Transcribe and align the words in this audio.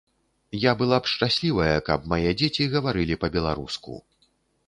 Я 0.61 0.71
была 0.79 0.97
б 1.01 1.09
шчаслівая, 1.11 1.75
каб 1.89 2.09
мае 2.13 2.31
дзеці 2.39 2.67
гаварылі 2.73 3.19
па-беларуску. 3.25 3.93